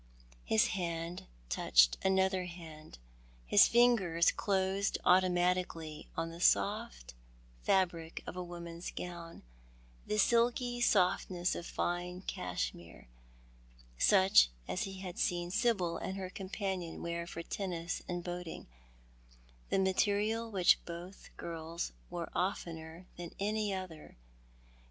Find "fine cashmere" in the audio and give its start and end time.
11.67-13.09